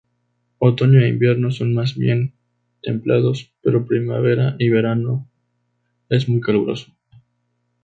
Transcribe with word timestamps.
Otoño 0.57 0.99
e 1.01 1.09
invierno 1.09 1.51
son 1.51 1.75
más 1.75 1.95
bien 1.95 2.33
templados, 2.81 3.53
pero 3.61 3.85
primavera 3.85 4.55
y 4.57 4.69
verano 4.69 5.29
es 6.09 6.27
muy 6.27 6.41
caluroso. 6.41 6.91